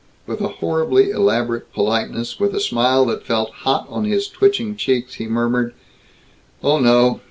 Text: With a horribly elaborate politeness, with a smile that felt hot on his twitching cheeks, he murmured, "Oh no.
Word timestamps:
With 0.25 0.41
a 0.41 0.47
horribly 0.47 1.11
elaborate 1.11 1.71
politeness, 1.73 2.39
with 2.39 2.55
a 2.55 2.59
smile 2.59 3.05
that 3.05 3.23
felt 3.23 3.51
hot 3.51 3.85
on 3.87 4.03
his 4.05 4.27
twitching 4.27 4.75
cheeks, 4.75 5.13
he 5.13 5.27
murmured, 5.27 5.75
"Oh 6.63 6.79
no. 6.79 7.19